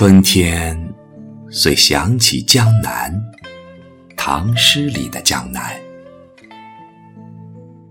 [0.00, 0.94] 春天，
[1.50, 3.12] 遂想起江南，
[4.16, 5.78] 唐诗里的江南。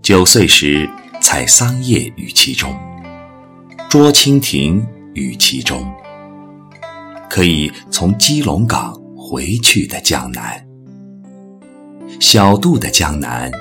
[0.02, 0.90] 九岁时
[1.22, 2.76] 采桑叶于其中，
[3.88, 4.84] 捉蜻蜓
[5.14, 5.88] 于其中。
[7.30, 10.66] 可以从基隆港回去的江南，
[12.20, 13.52] 小渡的江南，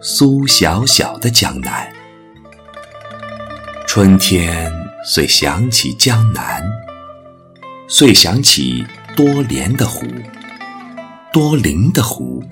[0.00, 1.88] 苏小小的江南。
[3.86, 4.68] 春天，
[5.06, 6.60] 遂想起江南。
[7.96, 8.84] 遂想起
[9.14, 10.04] 多莲的湖，
[11.32, 12.42] 多灵的湖，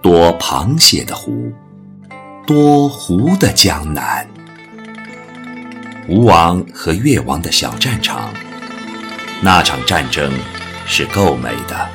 [0.00, 1.52] 多螃蟹的湖，
[2.46, 4.26] 多湖的江南。
[6.08, 8.32] 吴王和越王的小战场，
[9.42, 10.32] 那场战争
[10.86, 11.88] 是够美的。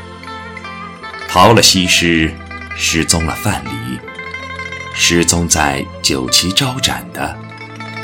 [1.28, 2.32] 逃了西施，
[2.78, 4.00] 失踪了范蠡，
[4.94, 7.36] 失踪在酒旗招展的，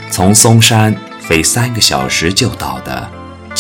[0.09, 3.17] 从嵩山飞三个小时就到的。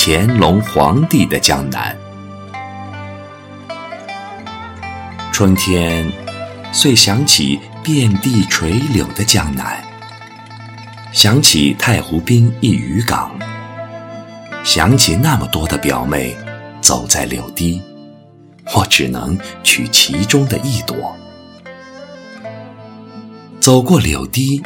[0.09, 1.93] 乾隆皇帝的江南，
[5.33, 6.09] 春天，
[6.71, 9.83] 遂想起遍地垂柳的江南，
[11.11, 13.37] 想起太湖滨一渔港，
[14.63, 16.33] 想起那么多的表妹
[16.79, 17.81] 走在柳堤，
[18.73, 21.13] 我只能取其中的一朵。
[23.59, 24.63] 走过柳堤，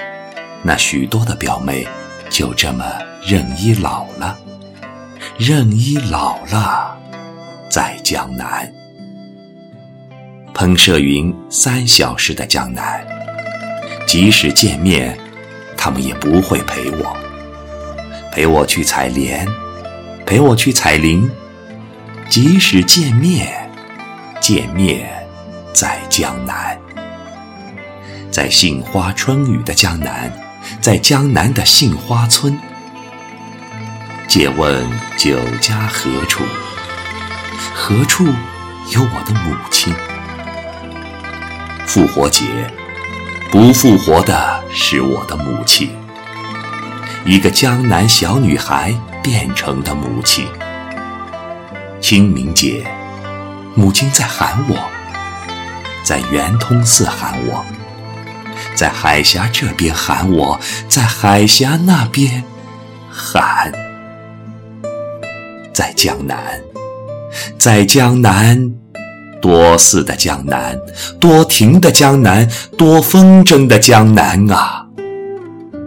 [0.62, 1.88] 那许多的表妹
[2.30, 2.86] 就这么
[3.26, 4.38] 任依老了。
[5.44, 6.96] 任依老了，
[7.68, 8.72] 在江南。
[10.54, 13.04] 喷射云三小时的江南，
[14.06, 15.18] 即使见面，
[15.76, 17.18] 他们也不会陪我，
[18.32, 19.48] 陪我去采莲，
[20.28, 21.28] 陪我去采菱。
[22.30, 23.68] 即使见面，
[24.40, 25.10] 见面
[25.74, 26.78] 在江南，
[28.30, 30.32] 在杏花春雨的江南，
[30.80, 32.56] 在江南的杏花村。
[34.32, 36.46] 借问酒家何处？
[37.76, 38.24] 何处
[38.94, 39.94] 有我的母亲？
[41.86, 42.46] 复活节，
[43.52, 45.94] 不复活的是我的母亲，
[47.26, 50.48] 一个江南小女孩变成的母亲。
[52.00, 52.90] 清明节，
[53.76, 54.78] 母亲在喊我，
[56.06, 57.66] 在圆通寺喊我，
[58.76, 62.46] 在海峡这边喊我，在海峡那边
[63.12, 63.91] 喊。
[65.74, 66.38] 在江南，
[67.58, 68.72] 在江南，
[69.42, 70.78] 多寺的江南，
[71.20, 74.86] 多亭的江南，多风筝的江南啊！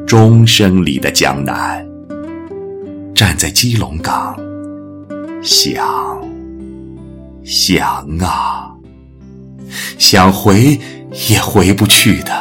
[0.06, 1.86] 钟声里的江南，
[3.14, 4.36] 站在基隆港，
[5.42, 5.86] 想，
[7.44, 8.70] 想啊，
[9.98, 10.80] 想回
[11.28, 12.32] 也回不去的，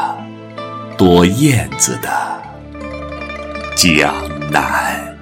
[0.97, 2.09] 多燕子的
[3.75, 4.13] 江
[4.49, 5.12] 南。